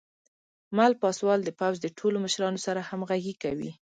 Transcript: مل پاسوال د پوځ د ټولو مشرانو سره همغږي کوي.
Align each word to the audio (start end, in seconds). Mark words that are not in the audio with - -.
مل 0.77 0.91
پاسوال 1.01 1.39
د 1.43 1.49
پوځ 1.59 1.75
د 1.81 1.87
ټولو 1.97 2.17
مشرانو 2.25 2.63
سره 2.67 2.85
همغږي 2.89 3.33
کوي. 3.43 3.71